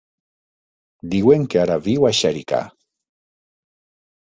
[1.11, 2.65] Diuen que ara viu a Xèrica.